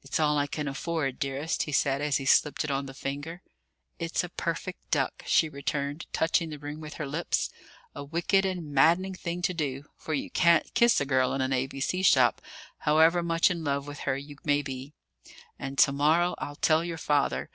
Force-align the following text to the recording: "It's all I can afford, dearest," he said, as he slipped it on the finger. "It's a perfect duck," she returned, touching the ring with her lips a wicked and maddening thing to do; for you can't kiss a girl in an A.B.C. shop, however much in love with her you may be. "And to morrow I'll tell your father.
"It's 0.00 0.18
all 0.18 0.38
I 0.38 0.46
can 0.46 0.66
afford, 0.66 1.18
dearest," 1.18 1.64
he 1.64 1.72
said, 1.72 2.00
as 2.00 2.16
he 2.16 2.24
slipped 2.24 2.64
it 2.64 2.70
on 2.70 2.86
the 2.86 2.94
finger. 2.94 3.42
"It's 3.98 4.24
a 4.24 4.30
perfect 4.30 4.90
duck," 4.90 5.22
she 5.26 5.50
returned, 5.50 6.06
touching 6.10 6.48
the 6.48 6.58
ring 6.58 6.80
with 6.80 6.94
her 6.94 7.06
lips 7.06 7.50
a 7.94 8.02
wicked 8.02 8.46
and 8.46 8.72
maddening 8.72 9.14
thing 9.14 9.42
to 9.42 9.52
do; 9.52 9.84
for 9.94 10.14
you 10.14 10.30
can't 10.30 10.72
kiss 10.72 11.02
a 11.02 11.04
girl 11.04 11.34
in 11.34 11.42
an 11.42 11.52
A.B.C. 11.52 12.02
shop, 12.04 12.40
however 12.78 13.22
much 13.22 13.50
in 13.50 13.62
love 13.62 13.86
with 13.86 13.98
her 14.08 14.16
you 14.16 14.36
may 14.42 14.62
be. 14.62 14.94
"And 15.58 15.76
to 15.80 15.92
morrow 15.92 16.34
I'll 16.38 16.56
tell 16.56 16.82
your 16.82 16.96
father. 16.96 17.50